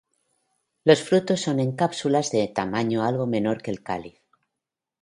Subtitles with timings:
[0.83, 4.19] Los frutos son en cápsulas de tamaño algo menor que el cáliz.